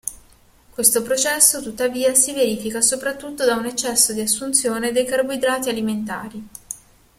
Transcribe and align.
Questo 0.71 1.03
processo 1.03 1.61
tuttavia 1.61 2.15
si 2.15 2.33
verifica 2.33 2.81
soprattutto 2.81 3.45
da 3.45 3.53
un 3.55 3.67
eccesso 3.67 4.13
di 4.13 4.21
assunzione 4.21 4.91
dei 4.91 5.05
carboidrati 5.05 5.69
alimentari. 5.69 6.47